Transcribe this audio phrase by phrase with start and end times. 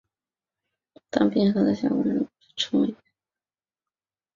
[1.11, 2.97] 当冰河在峡谷内时则被称为线状谷底沉积。